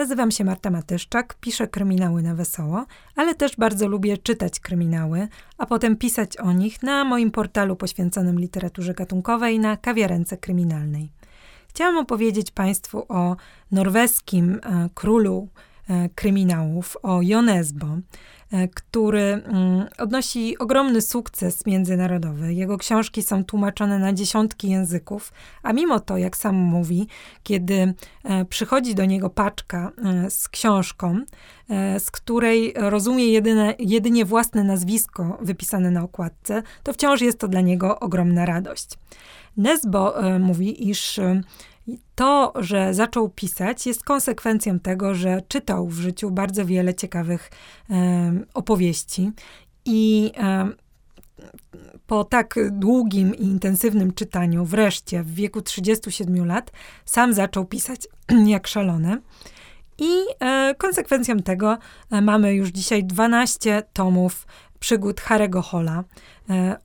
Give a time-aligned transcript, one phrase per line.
[0.00, 5.66] Nazywam się Marta Matyszczak, piszę kryminały na wesoło, ale też bardzo lubię czytać kryminały, a
[5.66, 11.12] potem pisać o nich na moim portalu poświęconym literaturze gatunkowej na kawiarence kryminalnej.
[11.68, 13.36] Chciałam opowiedzieć Państwu o
[13.72, 15.48] norweskim e, królu
[16.14, 17.86] kryminałów, o Jonesbo,
[18.52, 22.54] E, który mm, odnosi ogromny sukces międzynarodowy.
[22.54, 25.32] Jego książki są tłumaczone na dziesiątki języków,
[25.62, 27.06] a mimo to, jak sam mówi,
[27.42, 27.94] kiedy
[28.24, 31.20] e, przychodzi do niego paczka e, z książką,
[31.98, 37.60] z której rozumie jedyne, jedynie własne nazwisko wypisane na okładce, to wciąż jest to dla
[37.60, 38.98] niego ogromna radość.
[39.56, 41.20] Nesbo mówi, iż
[42.14, 47.50] to, że zaczął pisać, jest konsekwencją tego, że czytał w życiu bardzo wiele ciekawych
[48.54, 49.30] opowieści
[49.84, 50.32] i
[52.06, 56.72] po tak długim i intensywnym czytaniu, wreszcie w wieku 37 lat,
[57.04, 58.08] sam zaczął pisać
[58.46, 59.18] jak szalony.
[59.98, 61.78] I e, konsekwencją tego
[62.10, 64.46] e, mamy już dzisiaj 12 tomów
[64.80, 66.04] przygód Harego Hola,
[66.50, 66.76] e,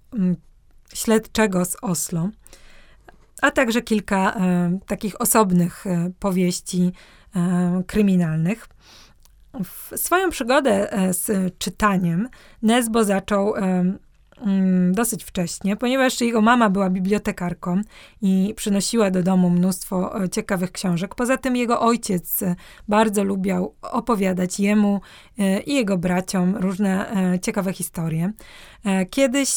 [0.94, 2.30] śledczego z Oslo
[3.46, 6.92] a także kilka e, takich osobnych e, powieści
[7.36, 8.68] e, kryminalnych.
[9.64, 12.30] W swoją przygodę z czytaniem
[12.62, 13.54] Nesbo zaczął
[14.92, 17.82] dosyć wcześnie, ponieważ jego mama była bibliotekarką
[18.22, 21.16] i przynosiła do domu mnóstwo e, ciekawych książek.
[21.16, 22.56] Poza tym jego ojciec e,
[22.88, 25.02] bardzo lubiał opowiadać jemu
[25.40, 28.32] e, i jego braciom różne ciekawe historie.
[29.10, 29.50] Kiedyś,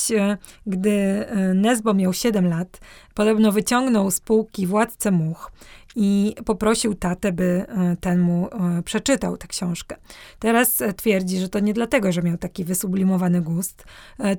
[0.66, 2.80] gdy Nesbo miał 7 lat,
[3.14, 5.52] podobno wyciągnął z półki Władcę Much
[6.00, 9.96] i poprosił tatę, by e, ten mu e, przeczytał tę książkę.
[10.38, 13.84] Teraz e, twierdzi, że to nie dlatego, że miał taki wysublimowany gust,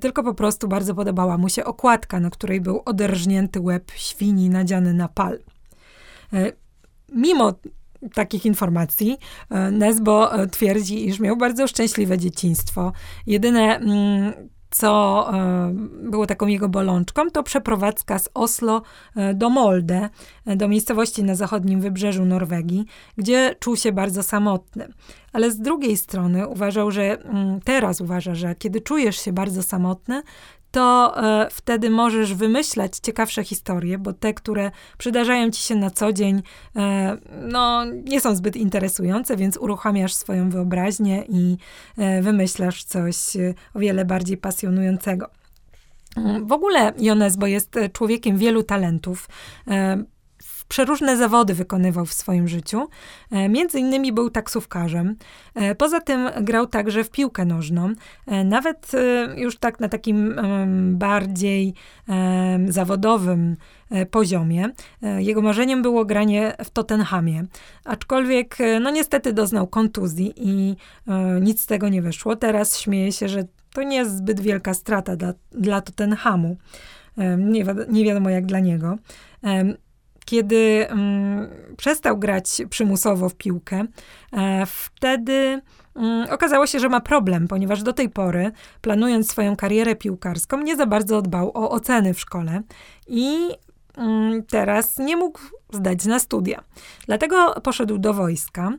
[0.00, 4.94] tylko po prostu bardzo podobała mu się okładka, na której był oderżnięty łeb świni nadziany
[4.94, 5.38] na pal.
[7.12, 7.54] Mimo
[8.14, 9.18] takich informacji.
[9.72, 12.92] Nesbo twierdzi, iż miał bardzo szczęśliwe dzieciństwo.
[13.26, 14.32] Jedyne mm,
[14.70, 18.82] co e, było taką jego bolączką, to przeprowadzka z Oslo
[19.16, 20.08] e, do Molde,
[20.46, 22.86] e, do miejscowości na zachodnim wybrzeżu Norwegii,
[23.16, 24.88] gdzie czuł się bardzo samotny.
[25.32, 30.22] Ale z drugiej strony uważał, że mm, teraz uważa, że kiedy czujesz się bardzo samotny,
[30.70, 36.12] to e, wtedy możesz wymyślać ciekawsze historie, bo te, które przydarzają ci się na co
[36.12, 36.42] dzień,
[36.76, 37.16] e,
[37.48, 41.56] no, nie są zbyt interesujące, więc uruchamiasz swoją wyobraźnię i
[41.98, 45.30] e, wymyślasz coś e, o wiele bardziej pasjonującego.
[46.42, 49.28] W ogóle Jonesbo jest człowiekiem wielu talentów.
[50.70, 52.88] Przeróżne zawody wykonywał w swoim życiu.
[53.30, 55.16] E, między innymi był taksówkarzem.
[55.54, 57.92] E, poza tym grał także w piłkę nożną.
[58.26, 58.92] E, nawet
[59.36, 60.40] już tak na takim
[60.92, 61.74] bardziej
[62.68, 63.56] zawodowym
[64.10, 64.68] poziomie.
[65.18, 67.44] Jego marzeniem było granie w Tottenhamie.
[67.84, 70.76] Aczkolwiek, no niestety doznał kontuzji i
[71.40, 72.36] nic z tego nie wyszło.
[72.36, 73.44] Teraz śmieje się, że
[73.74, 76.56] to nie jest zbyt wielka strata dla, dla Tottenhamu.
[77.38, 78.98] Nie, nie wiadomo jak dla niego
[80.30, 83.84] kiedy um, przestał grać przymusowo w piłkę,
[84.32, 85.62] e, wtedy
[85.94, 90.76] um, okazało się, że ma problem, ponieważ do tej pory, planując swoją karierę piłkarską, nie
[90.76, 92.62] za bardzo dbał o oceny w szkole
[93.06, 93.48] i
[93.96, 95.40] um, teraz nie mógł
[95.72, 96.64] zdać na studia.
[97.06, 98.72] Dlatego poszedł do wojska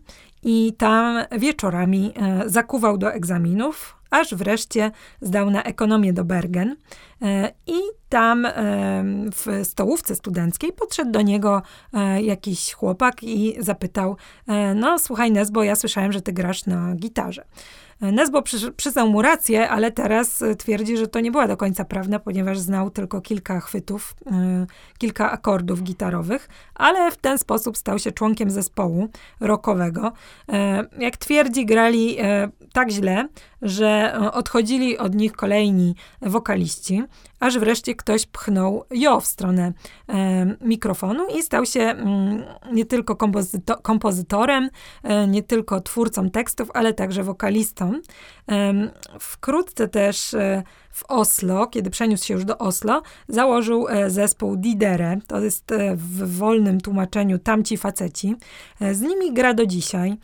[0.44, 4.92] i tam wieczorami e, zakuwał do egzaminów, aż wreszcie
[5.22, 6.76] zdał na ekonomię do Bergen
[7.22, 7.80] e, i
[8.10, 8.54] tam e,
[9.32, 11.62] w stołówce studenckiej podszedł do niego
[11.94, 14.18] e, jakiś chłopak i zapytał,
[14.76, 17.46] no słuchaj Nesbo, ja słyszałem, że ty grasz na gitarze.
[18.02, 22.20] Nesbo przy, przyznał mu rację, ale teraz twierdzi, że to nie była do końca prawda,
[22.20, 24.16] ponieważ znał tylko kilka chwytów,
[24.98, 29.08] kilka akordów gitarowych, ale w ten sposób stał się członkiem zespołu
[29.40, 30.12] rockowego.
[31.00, 32.18] Jak twierdzi, grali
[32.74, 33.28] tak źle,
[33.62, 37.04] że e, odchodzili od nich kolejni wokaliści,
[37.40, 39.74] aż wreszcie ktoś pchnął jo w stronę
[40.10, 44.70] e, mikrofonu i stał się mm, nie tylko kompozyto kompozytorem,
[45.04, 47.94] e, nie tylko twórcą tekstów, ale także wokalistą.
[48.52, 48.74] E,
[49.20, 55.18] wkrótce też e, w Oslo, kiedy przeniósł się już do Oslo, założył e, zespół Didere.
[55.28, 58.36] To jest w wolnym tłumaczeniu tamci faceci.
[58.92, 60.18] Z nimi gra do dzisiaj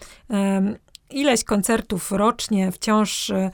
[1.09, 3.51] ileś koncertów rocznie wciąż, e,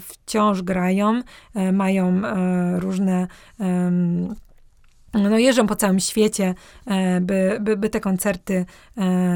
[0.00, 1.22] wciąż grają,
[1.54, 3.26] e, mają e, różne
[5.14, 6.54] no jeżdżą po całym świecie,
[7.20, 8.66] by, by, by te koncerty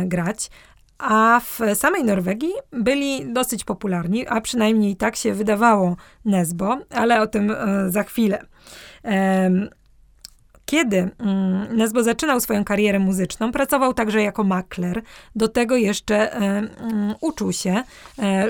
[0.04, 0.50] grać.
[0.98, 7.26] A w samej Norwegii byli dosyć popularni, a przynajmniej tak się wydawało Nesbo, ale o
[7.26, 7.54] tym
[7.88, 8.44] za chwilę.
[10.68, 15.02] Kiedy mm, Nesbo zaczynał swoją karierę muzyczną, pracował także jako makler.
[15.36, 17.82] Do tego jeszcze mm, uczył się,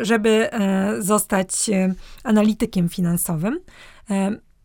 [0.03, 0.49] żeby
[0.99, 1.71] zostać
[2.25, 3.61] analitykiem finansowym.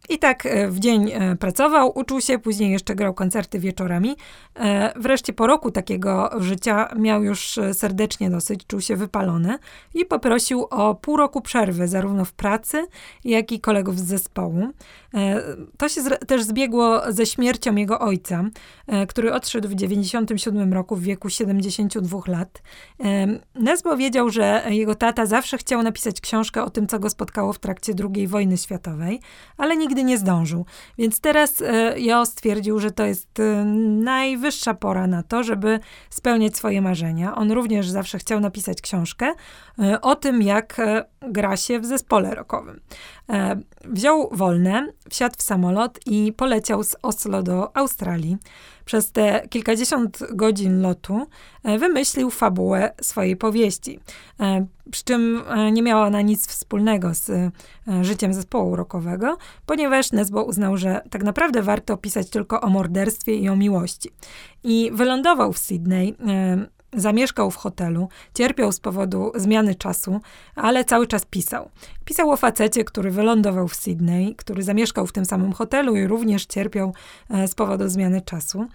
[0.10, 4.16] I tak e, w dzień e, pracował, uczył się, później jeszcze grał koncerty wieczorami.
[4.56, 9.58] E, wreszcie po roku takiego życia miał już serdecznie dosyć, czuł się wypalony
[9.94, 12.86] i poprosił o pół roku przerwy, zarówno w pracy,
[13.24, 14.68] jak i kolegów z zespołu.
[15.78, 18.44] To się też zbiegło ze śmiercią jego ojca,
[19.08, 22.62] który odszedł w 97 roku w wieku 72 lat.
[23.56, 27.60] Nesbo wiedział, że jego tata zawsze chciał napisać książkę o tym, co go spotkało w
[27.60, 29.20] trakcie II wojny światowej,
[29.58, 30.66] ale nigdy nigdy nie zdążył.
[30.98, 33.66] Więc teraz e, Jo stwierdził, że to jest e,
[34.04, 35.80] najwyższa pora na to, żeby
[36.10, 37.36] spełniać swoje marzenia.
[37.36, 39.34] On również zawsze chciał napisać książkę
[39.80, 40.82] e, o tym, jak
[41.22, 42.80] gra się w zespole rockowym.
[43.86, 48.38] Wziął wolne, wsiadł w samolot i poleciał z Oslo do Australii
[48.86, 51.28] przez te kilkadziesiąt godzin lotu
[51.64, 54.00] e, wymyślił fabułę swojej powieści.
[54.40, 57.54] E, przy czym e, nie miała ona nic wspólnego z
[58.02, 63.50] życiem zespołu rockowego, ponieważ Nesbo uznał, że tak naprawdę warto pisać tylko o morderstwie i
[63.50, 64.10] o miłości.
[64.64, 66.16] I wylądował w Sydney
[66.96, 70.22] Zamieszkał w hotelu, cierpiał z powodu zmiany czasu,
[70.56, 71.70] ale cały czas pisał.
[72.06, 76.46] Pisał o facecie, który wylądował w Sydney, który zamieszkał w tym samym hotelu i również
[76.46, 76.94] cierpiał
[77.30, 78.68] e, z powodu zmiany czasu.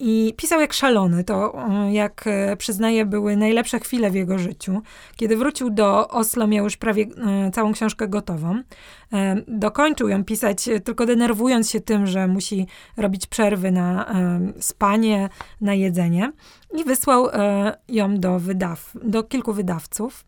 [0.00, 1.24] E, I pisał jak szalony.
[1.24, 2.24] To, e, jak
[2.58, 4.82] przyznaję, były najlepsze chwile w jego życiu.
[5.16, 7.06] Kiedy wrócił do Oslo, miał już prawie
[7.52, 8.62] całą książkę gotową.
[9.48, 12.66] Dokończył ją pisać, tylko denerwując się tym, że musi
[12.96, 14.14] robić przerwy na
[14.60, 15.28] spanie,
[15.60, 16.32] na jedzenie
[16.78, 20.24] i wysłał e, ją do, wydaw, do kilku wydawców.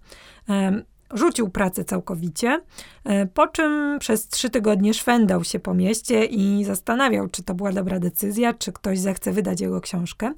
[1.12, 2.60] E, rzucił pracę całkowicie,
[3.04, 7.72] e, po czym przez trzy tygodnie szwendał się po mieście i zastanawiał, czy to była
[7.72, 10.32] dobra decyzja, czy ktoś zechce wydać jego książkę.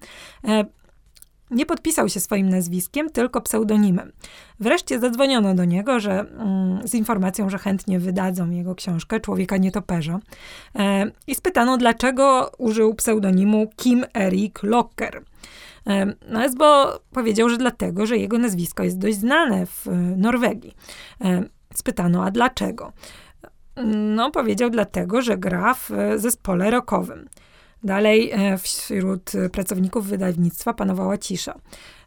[1.50, 4.12] Nie podpisał się swoim nazwiskiem, tylko pseudonimem.
[4.60, 10.18] Wreszcie zadzwoniono do niego że, mm, z informacją, że chętnie wydadzą jego książkę Człowieka Nietoperza.
[10.74, 15.22] E, I spytano, dlaczego użył pseudonimu Kim Erik Locker.
[16.28, 20.74] No bo powiedział, że dlatego, że jego nazwisko jest dość znane w e, Norwegii.
[21.74, 22.92] Spytano, a dlaczego?
[23.86, 27.28] No, powiedział dlatego, że gra w e, zespole rockowym.
[27.82, 31.54] Dalej e, wśród pracowników wydawnictwa panowała cisza.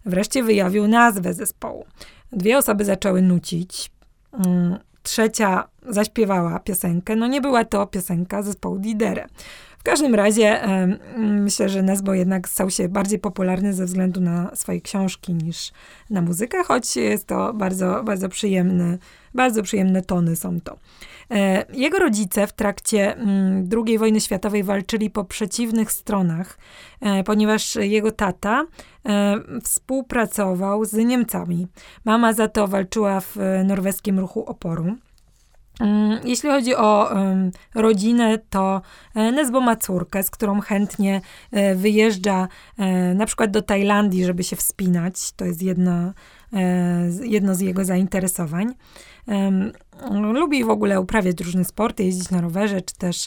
[0.06, 1.86] Wreszcie wyjawił nazwę zespołu.
[2.32, 3.92] Dwie osoby zaczęły nucić.
[4.34, 7.16] Mm, trzecia zaśpiewała piosenkę.
[7.16, 9.28] No nie była to piosenka zespołu Didere
[9.84, 10.62] każdym razie
[11.18, 15.72] myślę, że Nesbo jednak stał się bardziej popularny ze względu na swoje książki niż
[16.10, 18.98] na muzykę, choć jest to bardzo, bardzo przyjemny,
[19.34, 20.78] bardzo przyjemne tony są to.
[21.32, 26.58] E, jego rodzice w trakcie mm, II wojny światowej walczyli po przeciwnych stronach,
[27.02, 28.66] e, ponieważ jego tata
[29.06, 31.68] e, współpracował z Niemcami.
[32.06, 33.36] Mama za to walczyła w
[33.66, 34.96] norweskim ruchu oporu.
[35.80, 37.10] Mm, jeśli chodzi o
[37.76, 38.82] rodzinę, to
[39.16, 41.22] e, Nesbo ma córkę, z którą chętnie
[41.52, 42.48] e, wyjeżdża
[42.78, 45.32] e, na przykład do Tajlandii, żeby się wspinać.
[45.32, 46.14] To jest jedno,
[47.22, 48.74] jedno z jego zainteresowań.
[50.12, 53.26] Lubi w ogóle uprawiać różne sporty, jeździć na rowerze, czy też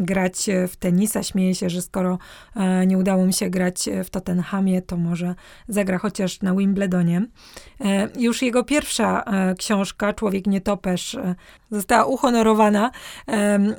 [0.00, 1.22] grać w tenisa.
[1.22, 2.18] Śmieje się, że skoro
[2.56, 5.34] e, nie udało mi się grać w Tottenhamie, to może
[5.68, 7.26] zagra chociaż na Wimbledonie.
[7.80, 11.16] E, już jego pierwsza e, książka, Człowiek nietoperz,
[11.70, 12.90] została uhonorowana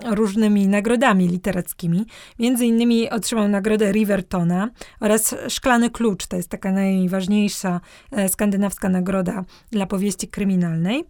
[0.05, 2.05] różnymi nagrodami literackimi.
[2.39, 4.69] Między innymi otrzymał nagrodę Rivertona
[4.99, 6.27] oraz Szklany Klucz.
[6.27, 7.81] To jest taka najważniejsza
[8.31, 11.05] skandynawska nagroda dla powieści kryminalnej.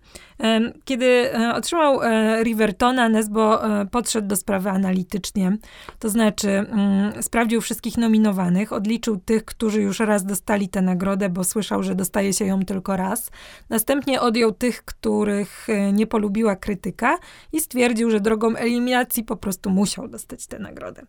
[0.85, 5.57] Kiedy e, otrzymał e, Rivertona, Nesbo e, podszedł do sprawy analitycznie,
[5.99, 11.43] to znaczy mm, sprawdził wszystkich nominowanych, odliczył tych, którzy już raz dostali tę nagrodę, bo
[11.43, 13.31] słyszał, że dostaje się ją tylko raz.
[13.69, 17.17] Następnie odjął tych, których nie polubiła krytyka
[17.53, 21.01] i stwierdził, że drogą eliminacji po prostu musiał dostać tę nagrodę.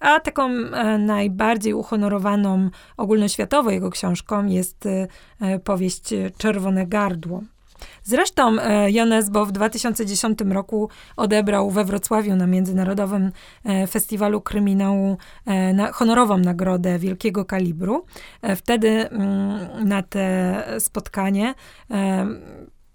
[0.00, 0.48] A taką
[0.98, 4.88] najbardziej uhonorowaną ogólnoświatowo jego książką jest
[5.64, 7.42] powieść Czerwone Gardło.
[8.02, 13.32] Zresztą e, Jones, bo w 2010 roku odebrał we Wrocławiu na Międzynarodowym
[13.64, 15.16] e, Festiwalu Kryminału
[15.46, 18.04] e, na, honorową nagrodę wielkiego kalibru.
[18.56, 21.54] Wtedy mm, na te spotkanie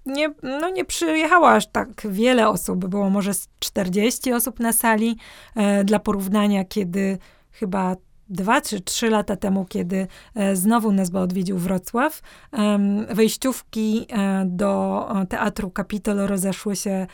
[0.05, 5.17] nie, no nie przyjechało aż tak wiele osób, było może 40 osób na sali.
[5.85, 7.17] Dla porównania, kiedy
[7.51, 7.95] chyba
[8.29, 12.21] dwa czy trzy lata temu, kiedy e, znowu Nesbo odwiedził Wrocław,
[13.09, 17.07] wejściówki e, do Teatru Kapitol rozeszły się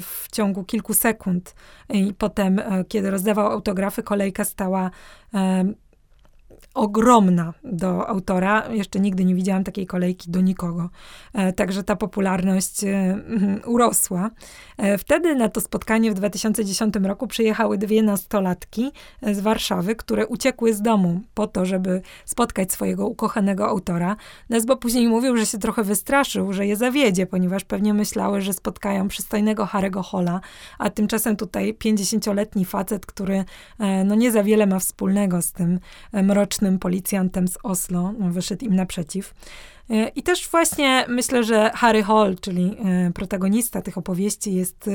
[0.00, 1.54] w ciągu kilku sekund.
[1.88, 4.90] I potem, kiedy rozdawał autografy, kolejka stała
[6.74, 8.68] ogromna do autora.
[8.68, 10.90] Jeszcze nigdy nie widziałam takiej kolejki do nikogo.
[11.32, 12.88] E, także ta popularność e,
[13.28, 14.30] mhm, urosła.
[14.76, 20.74] E, wtedy na to spotkanie w 2010 roku przyjechały dwie nastolatki z Warszawy, które uciekły
[20.74, 24.16] z domu po to, żeby spotkać swojego ukochanego autora.
[24.48, 29.08] Nesbo później mówił, że się trochę wystraszył, że je zawiedzie, ponieważ pewnie myślały, że spotkają
[29.08, 30.40] przystojnego Harego Hola,
[30.78, 33.44] a tymczasem tutaj 50-letni facet, który
[34.04, 35.80] no nie za wiele ma wspólnego z tym
[36.12, 39.34] mrocznym policjantem z Oslo, no, wyszedł im naprzeciw.
[39.90, 44.90] E, I też właśnie myślę, że Harry Hall, czyli e, protagonista tych opowieści, jest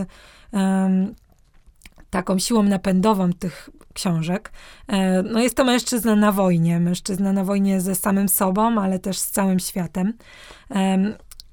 [0.52, 1.16] um,
[2.10, 4.52] taką siłą napędową tych książek.
[5.24, 9.32] No jest to mężczyzna na wojnie, mężczyzna na wojnie ze samym sobą, ale też z
[9.32, 10.14] całym światem.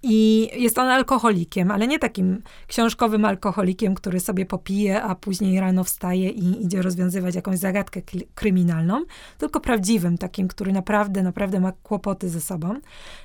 [0.02, 5.84] I jest on alkoholikiem, ale nie takim książkowym alkoholikiem, który sobie popije, a później rano
[5.84, 8.00] wstaje i idzie rozwiązywać jakąś zagadkę
[8.34, 9.04] kryminalną,
[9.38, 12.80] tylko prawdziwym, takim, który naprawdę, naprawdę ma kłopoty ze sobą.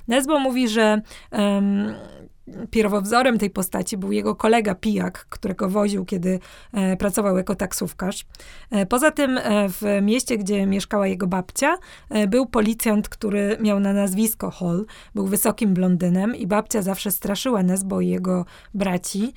[0.08, 1.94] Nesbo mówi, że um,
[2.70, 6.40] pierwowzorem tej postaci był jego kolega pijak, którego woził, kiedy
[6.72, 8.26] e, pracował jako taksówkarz.
[8.70, 11.78] E, poza tym e, w mieście, gdzie mieszkała jego babcia,
[12.28, 14.86] był policjant, który miał na nazwisko Hall.
[15.14, 19.32] Był wysokim blondynem i babcia zawsze straszyła Nesbo i jego braci,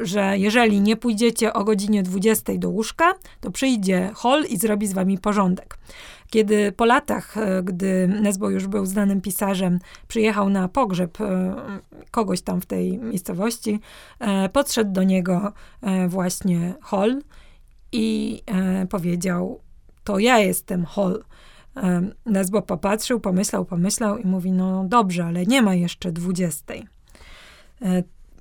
[0.00, 4.92] że jeżeli nie pójdziecie o godzinie 20 do łóżka, to przyjdzie Hall i zrobi z
[4.92, 5.78] wami porządek.
[6.30, 11.54] Kiedy po latach, e, gdy Nesbo już był znanym pisarzem, przyjechał na pogrzeb e,
[12.10, 13.80] kogoś tam w tej miejscowości,
[14.18, 15.52] e, podszedł do niego
[16.08, 17.22] właśnie Hall
[17.92, 18.42] i
[18.90, 19.60] powiedział:
[20.04, 21.24] To ja jestem Hall.
[22.26, 26.86] Nesbo popatrzył, pomyślał, pomyślał i mówi: No dobrze, ale nie ma jeszcze dwudziestej.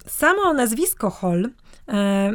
[0.05, 1.49] Samo nazwisko Hall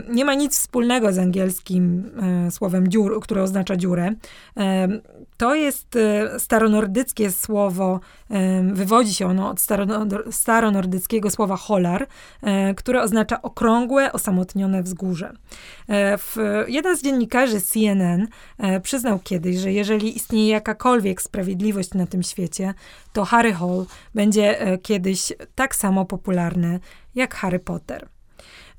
[0.09, 2.11] nie ma nic wspólnego z angielskim
[2.47, 4.13] e, słowem dziur, które oznacza dziurę.
[4.57, 4.89] E,
[5.37, 5.99] to jest
[6.39, 8.01] staronordyckie słowo,
[8.73, 9.61] wywodzi się ono od
[10.31, 12.07] staronordyckiego słowa holar,
[12.77, 15.33] które oznacza okrągłe, osamotnione wzgórze.
[16.67, 18.29] Jeden z dziennikarzy CNN
[18.83, 22.75] przyznał kiedyś, że jeżeli istnieje jakakolwiek sprawiedliwość na tym świecie,
[23.13, 26.81] to Harry Hall będzie kiedyś tak samo popularny
[27.15, 28.14] jak Harry Potter.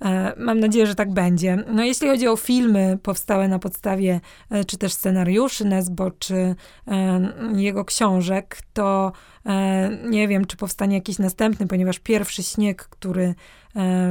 [0.01, 1.63] E, mam nadzieję, że tak będzie.
[1.67, 6.55] No jeśli chodzi o filmy powstałe na podstawie e, czy też scenariuszy Nesbo, czy
[6.87, 7.21] e,
[7.55, 9.11] jego książek, to
[10.09, 13.35] nie wiem, czy powstanie jakiś następny, ponieważ pierwszy śnieg, który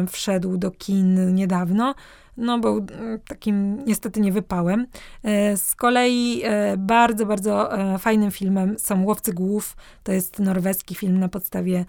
[0.08, 1.94] wszedł do kin niedawno,
[2.36, 4.86] no był mm, takim niestety niewypałem.
[5.22, 9.76] E, z kolei e, bardzo, bardzo e, fajnym filmem są Łowcy Głów.
[10.02, 11.84] To jest norweski film na podstawie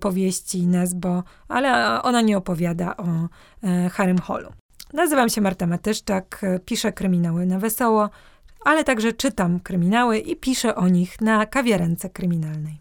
[0.00, 3.28] powieści Nesbo, ale ona nie opowiada o
[3.92, 4.48] Harrym Hallu.
[4.92, 8.10] Nazywam się Marta Matyszczak, piszę kryminały na wesoło,
[8.64, 12.80] ale także czytam kryminały i piszę o nich na kawiarence kryminalnej.